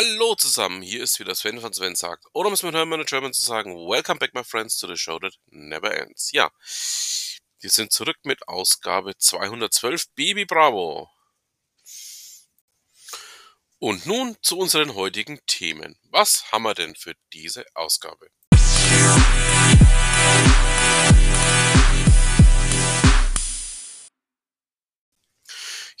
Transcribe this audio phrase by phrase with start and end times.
[0.00, 3.32] Hallo zusammen, hier ist wieder Sven von Sven sagt, oder um es mit Hermann German
[3.32, 6.30] zu sagen, Welcome back my friends to the show that never ends.
[6.30, 6.52] Ja,
[7.58, 11.10] wir sind zurück mit Ausgabe 212 Baby Bravo.
[13.80, 15.98] Und nun zu unseren heutigen Themen.
[16.04, 18.28] Was haben wir denn für diese Ausgabe?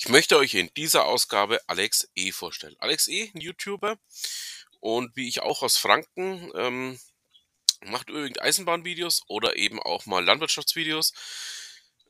[0.00, 2.30] Ich möchte euch in dieser Ausgabe Alex E.
[2.30, 2.76] vorstellen.
[2.78, 3.98] Alex E., ein YouTuber
[4.78, 7.00] und wie ich auch aus Franken, ähm,
[7.80, 11.14] macht übrigens Eisenbahnvideos oder eben auch mal Landwirtschaftsvideos.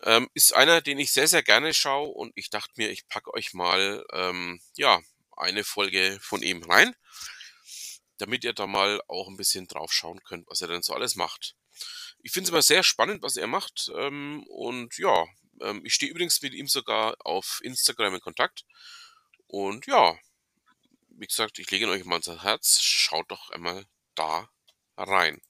[0.03, 3.33] Ähm, ist einer, den ich sehr, sehr gerne schaue und ich dachte mir, ich packe
[3.33, 5.01] euch mal, ähm, ja,
[5.35, 6.95] eine Folge von ihm rein,
[8.19, 11.17] damit ihr da mal auch ein bisschen drauf schauen könnt, was er denn so alles
[11.17, 11.57] macht.
[12.23, 15.25] Ich finde es immer sehr spannend, was er macht ähm, und ja,
[15.63, 18.65] ähm, ich stehe übrigens mit ihm sogar auf Instagram in Kontakt.
[19.47, 20.19] Und ja,
[21.09, 22.81] wie gesagt, ich lege euch mal ans Herz.
[22.81, 24.49] Schaut doch einmal da
[24.97, 25.41] rein.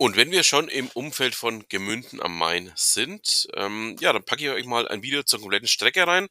[0.00, 4.44] Und wenn wir schon im Umfeld von Gemünden am Main sind, ähm, ja, dann packe
[4.44, 6.28] ich euch mal ein Video zur kompletten Strecke rein.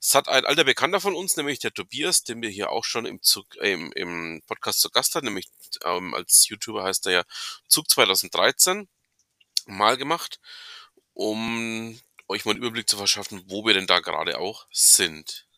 [0.00, 3.06] Es hat ein alter Bekannter von uns, nämlich der Tobias, den wir hier auch schon
[3.06, 5.48] im, Zug, äh, im, im Podcast zu Gast hatten, nämlich
[5.82, 7.22] ähm, als YouTuber heißt er ja
[7.66, 8.88] Zug 2013,
[9.66, 10.38] mal gemacht,
[11.12, 15.48] um euch mal einen Überblick zu verschaffen, wo wir denn da gerade auch sind.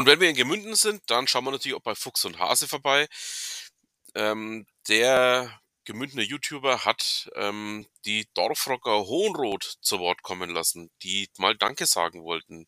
[0.00, 2.66] Und wenn wir in Gemünden sind, dann schauen wir natürlich auch bei Fuchs und Hase
[2.66, 3.06] vorbei.
[4.14, 11.54] Ähm, der Gemündener YouTuber hat ähm, die Dorfrocker Hohenroth zu Wort kommen lassen, die mal
[11.54, 12.66] Danke sagen wollten.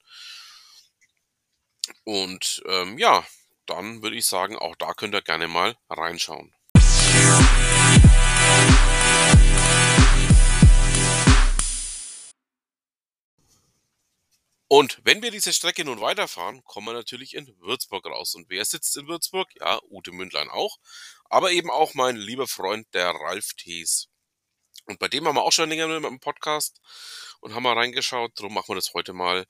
[2.04, 3.26] Und ähm, ja,
[3.64, 6.54] dann würde ich sagen, auch da könnt ihr gerne mal reinschauen.
[14.74, 18.34] Und wenn wir diese Strecke nun weiterfahren, kommen wir natürlich in Würzburg raus.
[18.34, 19.50] Und wer sitzt in Würzburg?
[19.60, 20.78] Ja, Ute Mündlein auch.
[21.28, 24.08] Aber eben auch mein lieber Freund, der Ralf Thees.
[24.86, 26.80] Und bei dem haben wir auch schon länger mit dem Podcast
[27.40, 28.32] und haben mal reingeschaut.
[28.36, 29.44] Darum machen wir das heute mal.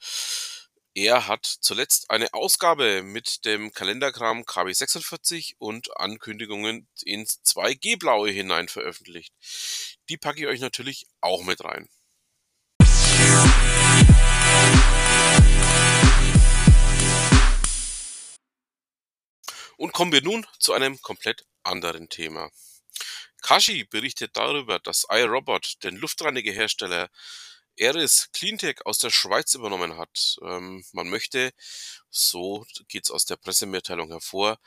[0.93, 9.33] Er hat zuletzt eine Ausgabe mit dem Kalenderkram KB46 und Ankündigungen ins 2G-Blaue hinein veröffentlicht.
[10.09, 11.89] Die packe ich euch natürlich auch mit rein.
[19.77, 22.51] Und kommen wir nun zu einem komplett anderen Thema.
[23.43, 27.09] Kashi berichtet darüber, dass iRobot den Luftreinigerhersteller
[27.77, 30.37] Eris Cleantech aus der Schweiz übernommen hat.
[30.43, 31.53] Ähm, man möchte,
[32.11, 34.59] so geht es aus der Pressemitteilung hervor,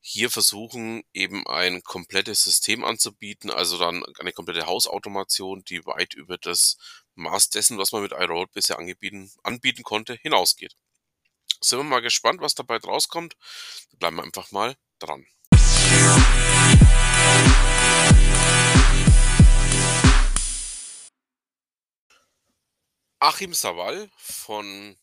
[0.00, 6.38] hier versuchen, eben ein komplettes System anzubieten, also dann eine komplette Hausautomation, die weit über
[6.38, 6.76] das
[7.14, 10.76] Maß dessen, was man mit iRobot bisher anbieten, anbieten konnte, hinausgeht.
[11.62, 13.36] Sind wir mal gespannt, was dabei rauskommt.
[13.98, 15.26] Bleiben wir einfach mal dran.
[23.18, 24.98] Achim Sawal von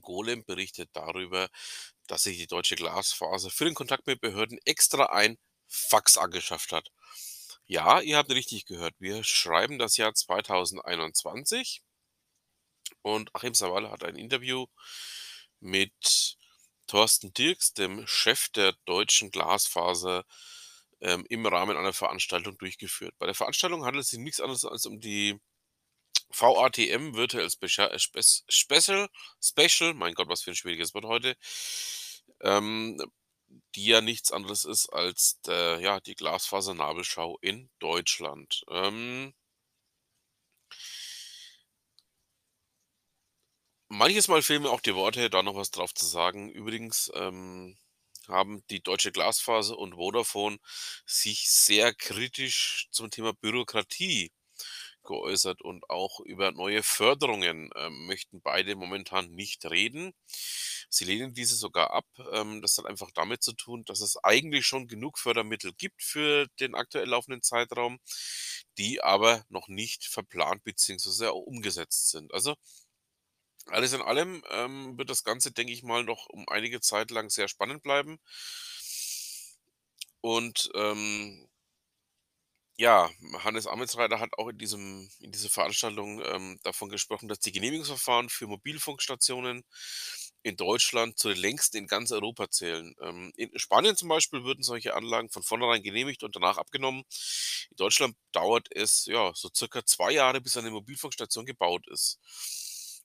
[0.00, 1.48] Golem berichtet darüber,
[2.06, 6.92] dass sich die deutsche Glasfaser für den Kontakt mit Behörden extra ein Fax angeschafft hat.
[7.66, 8.94] Ja, ihr habt richtig gehört.
[9.00, 11.82] Wir schreiben das Jahr 2021
[13.02, 14.66] und Achim Sawal hat ein Interview
[15.60, 16.36] mit
[16.86, 20.24] Thorsten Dirks, dem Chef der deutschen Glasfaser,
[21.00, 23.14] ähm, im Rahmen einer Veranstaltung durchgeführt.
[23.18, 25.38] Bei der Veranstaltung handelt es sich nichts anderes als um die
[26.30, 27.96] VATM Virtual Special,
[28.48, 29.08] Special,
[29.42, 31.36] Special, mein Gott, was für ein schwieriges Wort heute,
[32.40, 33.00] ähm,
[33.74, 38.64] die ja nichts anderes ist als der, ja, die Glasfasernabelschau in Deutschland.
[38.70, 39.34] Ähm,
[43.92, 46.48] Manches Mal fehlen mir auch die Worte, da noch was drauf zu sagen.
[46.50, 47.76] Übrigens ähm,
[48.28, 50.58] haben die Deutsche Glasfaser und Vodafone
[51.06, 54.30] sich sehr kritisch zum Thema Bürokratie
[55.04, 60.12] geäußert und auch über neue Förderungen ähm, möchten beide momentan nicht reden.
[60.90, 62.06] Sie lehnen diese sogar ab.
[62.32, 66.46] Ähm, das hat einfach damit zu tun, dass es eigentlich schon genug Fördermittel gibt für
[66.60, 67.98] den aktuell laufenden Zeitraum,
[68.78, 71.28] die aber noch nicht verplant bzw.
[71.28, 72.32] umgesetzt sind.
[72.34, 72.54] Also
[73.70, 77.30] alles in allem ähm, wird das Ganze, denke ich mal, noch um einige Zeit lang
[77.30, 78.18] sehr spannend bleiben.
[80.22, 81.46] Und ähm,
[82.76, 83.10] ja,
[83.44, 88.30] Hannes Ametsreiter hat auch in diesem in dieser Veranstaltung ähm, davon gesprochen, dass die Genehmigungsverfahren
[88.30, 89.64] für Mobilfunkstationen
[90.42, 92.94] in Deutschland zu den längsten in ganz Europa zählen.
[93.02, 97.02] Ähm, in Spanien zum Beispiel würden solche Anlagen von vornherein genehmigt und danach abgenommen.
[97.70, 102.18] In Deutschland dauert es ja so circa zwei Jahre, bis eine Mobilfunkstation gebaut ist.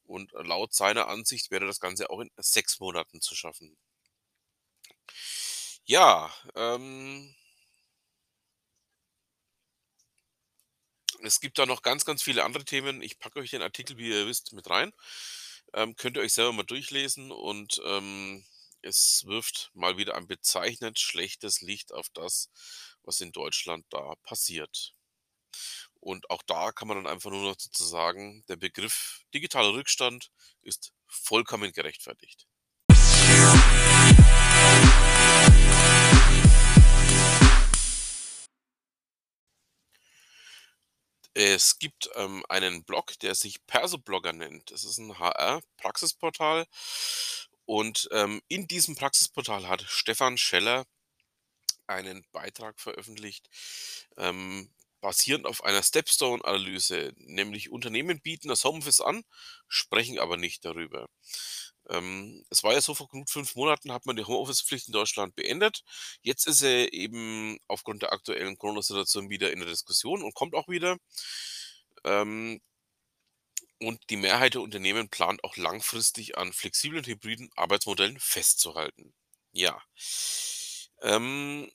[0.06, 3.75] Und laut seiner Ansicht wäre das Ganze auch in sechs Monaten zu schaffen.
[5.88, 7.36] Ja, ähm
[11.24, 13.02] es gibt da noch ganz, ganz viele andere Themen.
[13.02, 14.94] Ich packe euch den Artikel, wie ihr wisst, mit rein.
[15.74, 18.46] Ähm, könnt ihr euch selber mal durchlesen und ähm,
[18.81, 22.50] es wirft mal wieder ein bezeichnend schlechtes Licht auf das,
[23.04, 24.94] was in Deutschland da passiert.
[26.06, 30.30] Und auch da kann man dann einfach nur noch dazu sagen, der Begriff digitaler Rückstand
[30.62, 32.46] ist vollkommen gerechtfertigt.
[41.34, 44.69] Es gibt, ähm, einen Blog, der sich Persoblogger nennt.
[44.69, 46.68] Das ist ein HR-Praxisportal
[47.66, 50.86] und, ähm, in diesem Praxisportal hat Stefan Scheller
[51.88, 53.50] einen Beitrag veröffentlicht,
[54.18, 54.69] ähm,
[55.06, 59.24] basierend auf einer Stepstone-Analyse, nämlich Unternehmen bieten das Homeoffice an,
[59.68, 61.07] sprechen aber nicht darüber.
[61.90, 65.36] Ähm, es war ja so, vor gut fünf Monaten hat man die Homeoffice-Pflicht in Deutschland
[65.36, 65.84] beendet.
[66.24, 70.68] Jetzt ist sie eben aufgrund der aktuellen Corona-Situation wieder in der Diskussion und kommt auch
[70.68, 70.98] wieder.
[72.04, 72.60] Ähm,
[73.80, 79.13] und die Mehrheit der Unternehmen plant auch langfristig an flexiblen hybriden Arbeitsmodellen festzuhalten.
[79.51, 79.80] Ja.
[81.04, 81.69] Ähm,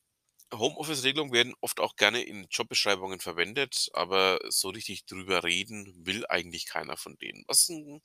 [0.52, 6.66] Homeoffice-Regelungen werden oft auch gerne in Jobbeschreibungen verwendet, aber so richtig drüber reden will eigentlich
[6.66, 7.44] keiner von denen.
[7.48, 8.02] Was 'n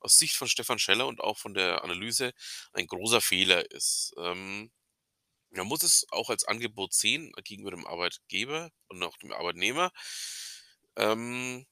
[0.00, 2.32] aus Sicht von Stefan Scheller und auch von der Analyse
[2.72, 4.14] ein großer Fehler ist.
[4.18, 4.70] Ähm,
[5.50, 9.92] man muss es auch als Angebot sehen gegenüber dem Arbeitgeber und auch dem Arbeitnehmer.
[10.96, 11.64] Ähm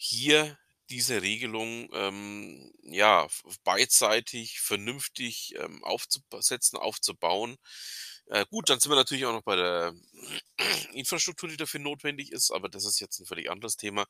[0.00, 0.58] hier
[0.90, 3.26] diese Regelung, ähm, ja,
[3.64, 7.56] beidseitig vernünftig, ähm, aufzusetzen, aufzubauen.
[8.32, 9.94] Äh, gut, dann sind wir natürlich auch noch bei der
[10.94, 14.06] Infrastruktur, die dafür notwendig ist, aber das ist jetzt ein völlig anderes Thema,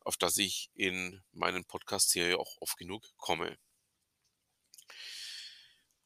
[0.00, 3.56] auf das ich in meinen Podcasts hier ja auch oft genug komme.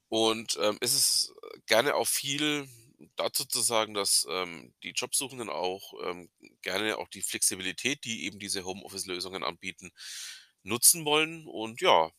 [0.08, 1.32] Und, ähm, es ist
[1.66, 2.68] gerne auch viel
[3.16, 6.30] dazu zu sagen, dass, ähm, die Jobsuchenden auch, ähm,
[6.62, 9.90] gerne auch die Flexibilität, die eben diese Homeoffice-Lösungen anbieten,
[10.62, 11.46] nutzen wollen.
[11.46, 12.10] Und ja,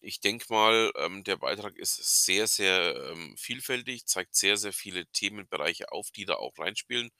[0.00, 5.06] ich denke mal, ähm, der Beitrag ist sehr, sehr, ähm, vielfältig, zeigt sehr, sehr viele
[5.06, 7.10] Themenbereiche auf, die da auch reinspielen.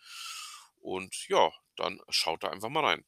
[0.80, 3.04] Und ja, dann schaut da einfach mal rein.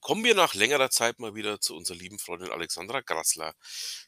[0.00, 3.54] Kommen wir nach längerer Zeit mal wieder zu unserer lieben Freundin Alexandra Grassler.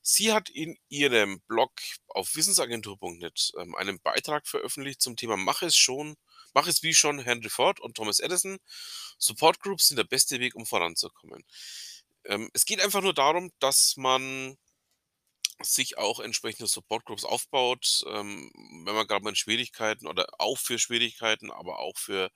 [0.00, 1.70] Sie hat in ihrem Blog
[2.08, 6.16] auf wissensagentur.net ähm, einen Beitrag veröffentlicht zum Thema Mach es schon,
[6.54, 8.58] mach es wie schon Henry Ford und Thomas Edison.
[9.18, 11.44] Support Groups sind der beste Weg, um voranzukommen.
[12.24, 14.56] Ähm, es geht einfach nur darum, dass man
[15.60, 18.50] sich auch entsprechende Support Groups aufbaut, ähm,
[18.86, 22.30] wenn man gerade mal in Schwierigkeiten oder auch für Schwierigkeiten, aber auch für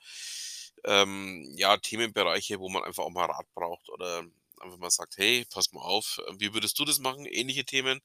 [0.87, 4.25] ähm, ja, Themenbereiche, wo man einfach auch mal Rat braucht oder
[4.61, 7.27] einfach mal sagt, hey, pass mal auf, äh, wie würdest du das machen?
[7.27, 8.01] Ähnliche Themen.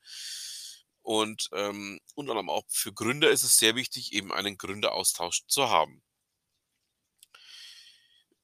[1.03, 5.69] Und ähm, unter anderem auch für Gründer ist es sehr wichtig, eben einen Gründeraustausch zu
[5.69, 6.03] haben.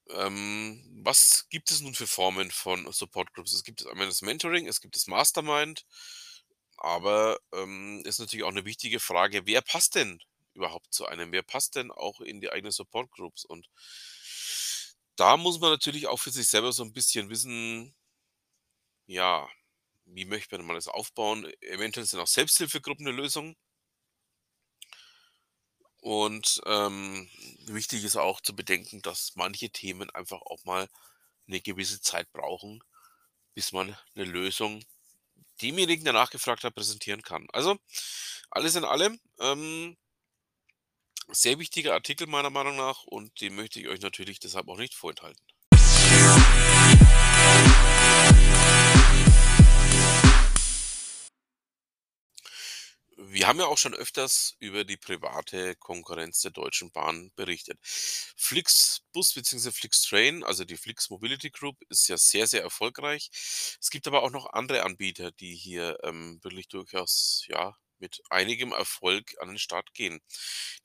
[0.09, 3.53] Ähm, was gibt es nun für Formen von Support Groups?
[3.53, 5.85] Es gibt einmal das Mentoring, es gibt das Mastermind,
[6.77, 10.21] aber ähm, ist natürlich auch eine wichtige Frage, wer passt denn
[10.57, 11.31] überhaupt zu einem?
[11.33, 13.45] Wer passt denn auch in die eigenen Support Groups?
[13.45, 13.69] Und
[15.15, 17.93] da muss man natürlich auch für sich selber so ein bisschen wissen,
[19.07, 19.47] ja,
[20.05, 21.51] wie möchte man das aufbauen?
[21.61, 23.55] Eventuell sind auch Selbsthilfegruppen 'ne Lösung.
[26.01, 27.29] Und, ähm,
[27.65, 30.87] wichtig ist auch zu bedenken, dass manche Themen einfach auch mal
[31.47, 32.81] eine gewisse Zeit brauchen,
[33.55, 34.83] bis man eine Lösung
[35.61, 37.47] demjenigen, der nachgefragt hat, präsentieren kann.
[37.53, 37.77] Also,
[38.51, 39.97] alles in allem, ähm
[41.29, 44.95] sehr wichtiger Artikel meiner Meinung nach und den möchte ich euch natürlich deshalb auch nicht
[44.95, 45.41] vorenthalten.
[53.19, 57.79] Wir haben ja auch schon öfters über die private Konkurrenz der Deutschen Bahn berichtet.
[57.83, 59.71] Flixbus bzw.
[59.71, 63.29] Flixtrain, also die Flix Mobility Group, ist ja sehr, sehr erfolgreich.
[63.81, 68.71] Es gibt aber auch noch andere Anbieter, die hier ähm, wirklich durchaus ja, mit einigem
[68.71, 70.19] Erfolg an den Start gehen.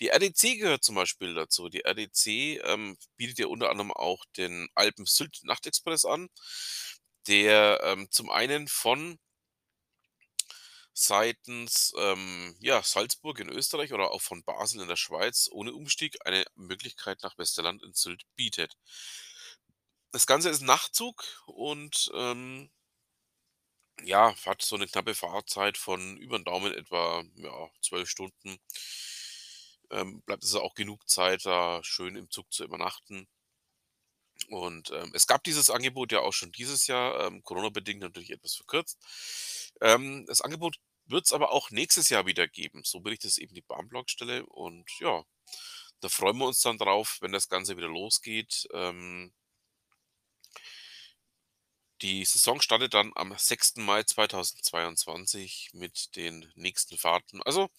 [0.00, 1.69] Die RDC gehört zum Beispiel dazu.
[1.69, 6.28] Die RDC ähm, bietet ja unter anderem auch den Alpen-Sylt-Nachtexpress an,
[7.26, 9.19] der ähm, zum einen von
[10.95, 16.19] seitens, ähm, ja, Salzburg in Österreich oder auch von Basel in der Schweiz ohne Umstieg
[16.26, 18.76] eine Möglichkeit nach Westerland in Sylt bietet.
[20.12, 22.71] Das Ganze ist Nachtzug und, ähm
[24.04, 28.58] ja, hat so 'ne knappe Fahrzeit von über 'n Daumen etwa, ja, 12 Stunden.
[29.90, 33.26] Ähm, bleibt also auch genug Zeit, da schön im Zug zu übernachten.
[34.49, 38.54] Und, ähm, es gab dieses Angebot ja auch schon dieses Jahr, ähm, Corona-bedingt natürlich etwas
[38.54, 38.99] verkürzt.
[39.80, 42.82] Ähm, das Angebot wird's aber auch nächstes Jahr wieder geben.
[42.84, 45.25] So berichtet es eben die Bahnblockstelle und ja,
[46.00, 48.66] da freuen wir uns dann drauf, wenn das Ganze wieder losgeht.
[48.75, 49.32] Ähm
[52.02, 53.76] die Saison startet dann am 6.
[53.76, 57.42] Mai 2022 mit den nächsten Fahrten.
[57.42, 57.71] Also,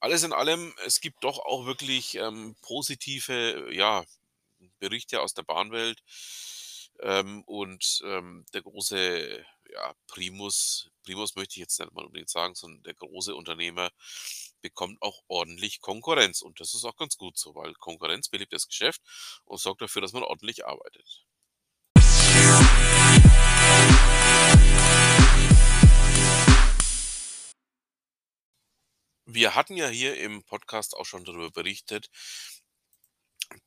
[0.00, 4.04] alles in allem, es gibt doch auch wirklich, ähm, positive, ja,
[4.78, 6.02] Berichte aus der Bahnwelt.
[7.00, 12.54] Ähm, und, ähm, der große, ja, Primus Primus möchte ich jetzt nicht mal unbedingt sagen,
[12.54, 13.90] sondern der große Unternehmer
[14.60, 16.42] bekommt auch ordentlich Konkurrenz.
[16.42, 19.00] Und das ist auch ganz gut so, weil Konkurrenz belebt das Geschäft
[19.46, 21.24] und sorgt dafür, dass man ordentlich arbeitet.
[29.28, 32.10] Wir hatten ja hier im Podcast auch schon darüber berichtet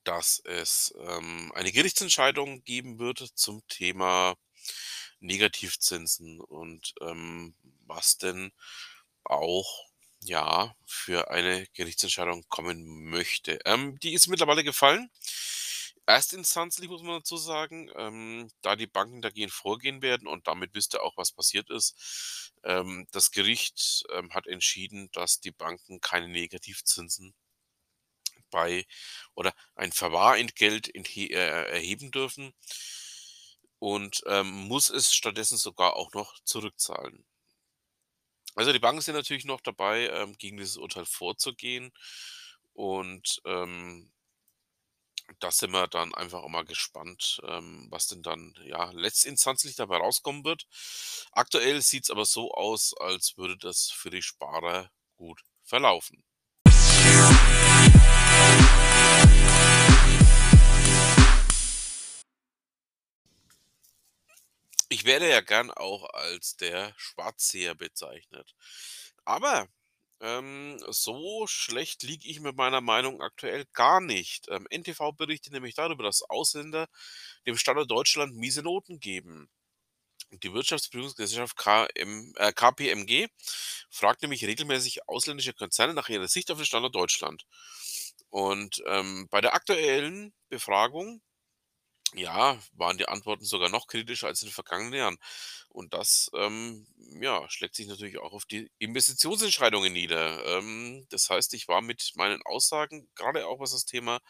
[0.04, 4.36] dass es, ähm, eine Gerichtsentscheidung geben wird zum Thema
[5.20, 7.54] Negativzinsen und, ähm,
[7.86, 8.52] was denn
[9.24, 9.86] auch,
[10.20, 13.58] ja, für eine Gerichtsentscheidung kommen möchte.
[13.66, 15.10] Ähm, die ist mittlerweile gefallen.
[16.06, 20.94] Erstinstanzlich muss man dazu sagen, ähm, da die Banken dagegen vorgehen werden und damit wisst
[20.94, 22.52] ihr auch, was passiert ist.
[22.64, 27.34] Ähm, das Gericht, ähm, hat entschieden, dass die Banken keine Negativzinsen
[28.50, 28.84] bei
[29.34, 32.52] oder ein Verwahrentgelt äh, erheben dürfen
[33.78, 37.24] und, ähm, muss es stattdessen sogar auch noch zurückzahlen.
[38.54, 41.90] Also, die Banken sind natürlich noch dabei, ähm, gegen dieses Urteil vorzugehen
[42.74, 44.12] und, ähm
[45.40, 50.44] da sind wir dann einfach mal gespannt, ähm, was denn dann, ja, letztinstanzlich dabei rauskommen
[50.44, 50.66] wird.
[51.32, 56.24] Aktuell sieht's aber so aus, als würde das für die Sparer gut verlaufen.
[64.88, 68.54] Ich werde ja gern auch als der Schwarzseher bezeichnet.
[69.24, 69.66] Aber,
[70.22, 74.48] ähm, so schlecht liege ich mit meiner Meinung aktuell gar nicht.
[74.50, 76.88] Ähm, NTV berichtet nämlich darüber, dass Ausländer
[77.46, 79.50] dem Standort Deutschland miese Noten geben.
[80.32, 83.28] Die Wirtschaftsprüfungsgesellschaft KM äh, KPMG
[83.90, 87.44] fragt nämlich regelmäßig ausländische Konzerne nach ihrer Sicht auf den Standort Deutschland.
[88.30, 91.22] Und, ähm, bei der aktuellen Befragung,
[92.14, 95.18] ja, waren die Antworten sogar noch kritischer als in den vergangenen Jahren.
[95.68, 96.86] Und das, ähm,
[97.20, 100.44] ja, schlägt sich natürlich auch auf die Investitionsentscheidungen nieder.
[100.58, 104.20] Ähm, das heißt, ich war mit meinen Aussagen, grade auch was das Thema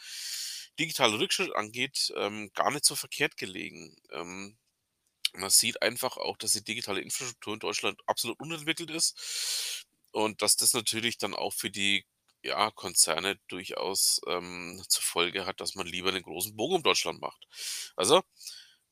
[0.79, 3.97] digitaler Rückschritt angeht, ähm, gar nicht so verkehrt gelegen.
[4.12, 4.57] Ähm,
[5.35, 10.57] man sieht einfach auch, dass die digitale Infrastruktur in Deutschland absolut unentwickelt ist und dass
[10.57, 12.07] das natürlich dann auch für die,
[12.42, 17.20] ja, Konzerne durchaus, ähm, zur Folge hat, dass man lieber den großen Bogen um Deutschland
[17.20, 17.46] macht.
[17.96, 18.22] Also,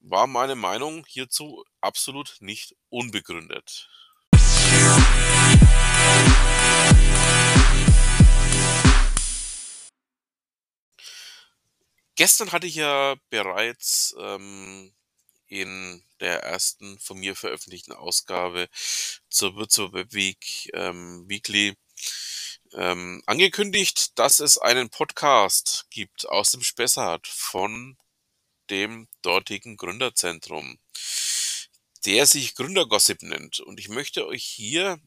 [0.01, 3.89] war meine Meinung hierzu absolut nicht unbegründet.
[12.17, 14.93] Gestern hatte ich ja bereits, ähm,
[15.47, 16.99] in der 1.
[17.01, 18.69] von mir veröffentlichten Ausgabe
[19.29, 21.77] zur Würzburger Webweek, ähm, Weekly,
[22.75, 27.97] ähm, angekündigt, dass es einen Podcast gibt aus dem Spessart von
[28.71, 30.79] dem dortigen Gründerzentrum,
[32.05, 33.61] der sich Gründergossip nennt.
[33.61, 35.01] Und ich möchte euch hier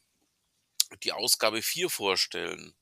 [1.03, 2.75] die Ausgabe 4 vorstellen.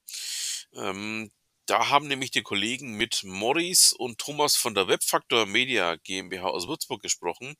[0.73, 1.31] Ähm,
[1.71, 6.67] da haben nämlich die Kollegen mit Maurice und Thomas von der Webfaktor Media GmbH aus
[6.67, 7.55] Würzburg gesprochen,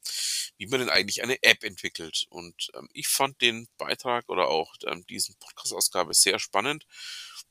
[0.58, 2.26] wie man denn eigentlich eine App entwickelt.
[2.30, 6.86] Und, ähm, ich fand den Beitrag oder auch, ähm, diesen Podcast-Ausgabe sehr spannend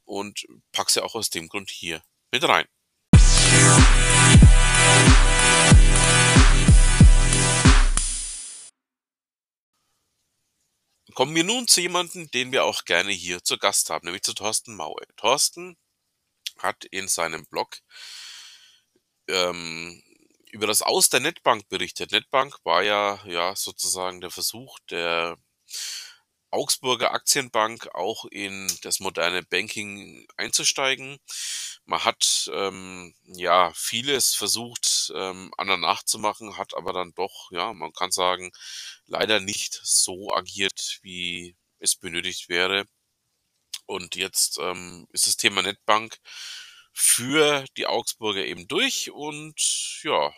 [0.05, 2.67] und packe sie auch aus dem Grund hier mit rein.
[11.15, 14.35] Kommen wir nun zu jemandem, den wir auch gerne hier zu Gast haben, nämlich zu
[14.35, 15.01] Thorsten Maue.
[15.17, 15.79] Thorsten
[16.59, 17.79] hat in seinem Blog
[19.29, 20.03] ähm,
[20.53, 22.13] über das Aus der Netbank berichtet.
[22.13, 25.37] Netbank war ja ja sozusagen der Versuch der
[26.53, 31.19] Augsburger Aktienbank auch in das moderne Banking einzusteigen.
[31.85, 37.93] Man hat, ähm, ja, vieles versucht, ähm, anderen nachzumachen, hat aber dann doch, ja, man
[37.93, 38.51] kann sagen,
[39.07, 42.85] leider nicht so agiert, wie es benötigt wäre.
[43.91, 46.17] Und jetzt ähm, ist das Thema Netbank
[46.93, 50.33] für die Augsburger eben durch und ja.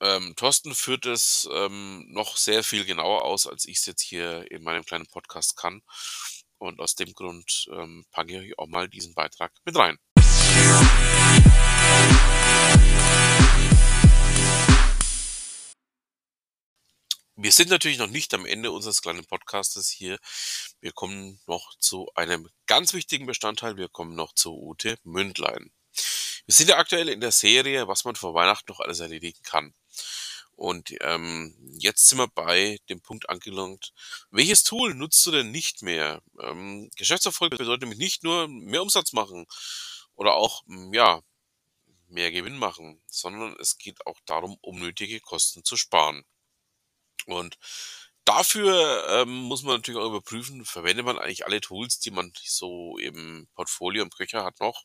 [0.00, 4.48] Ähm, Thorsten führt es ähm, noch sehr viel genauer aus, als ich es jetzt hier
[4.52, 5.82] in meinem kleinen Podcast kann.
[6.58, 9.98] Und aus dem Grund ähm, packe ich auch mal diesen Beitrag mit rein.
[17.36, 20.18] Wir sind natürlich noch nicht am Ende unseres kleinen Podcastes hier.
[20.80, 23.78] Wir kommen noch zu einem ganz wichtigen Bestandteil.
[23.78, 25.72] Wir kommen noch zu Ute Mündlein.
[26.44, 29.72] Wir sind ja aktuell in der Serie, was man vor Weihnachten noch alles erledigen kann.
[30.56, 33.94] Und ähm, jetzt sind wir bei dem Punkt angelangt,
[34.30, 36.22] welches Tool nutzt du denn nicht mehr?
[36.38, 39.46] Ähm, Geschäftserfolg bedeutet nämlich nicht nur mehr Umsatz machen
[40.14, 41.22] oder auch ja
[42.08, 46.26] mehr Gewinn machen, sondern es geht auch darum, unnötige Kosten zu sparen.
[47.26, 47.58] Und
[48.24, 52.98] dafür ähm, muss man natürlich auch überprüfen, verwendet man eigentlich alle Tools, die man so
[52.98, 54.84] im Portfolio im Köcher hat noch?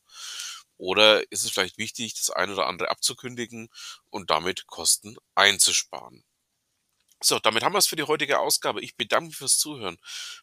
[0.77, 3.69] Oder ist es vielleicht wichtig, das eine oder andere abzukündigen
[4.09, 6.23] und damit Kosten einzusparen?
[7.19, 8.81] So, damit haben wir es für die heutige Ausgabe.
[8.81, 9.97] Ich bedanke mich fürs Zuhören.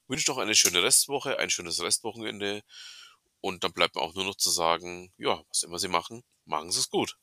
[0.08, 2.62] Wünsche noch eine schöne Restwoche, ein schönes Restwochenende.
[3.40, 6.72] Und dann bleibt mir auch nur noch zu sagen, ja, was immer Sie machen, machen
[6.72, 7.16] Sie es gut.